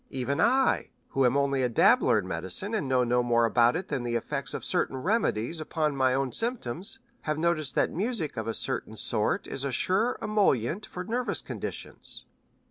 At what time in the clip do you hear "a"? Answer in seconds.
1.61-1.69, 8.47-8.55, 9.63-9.71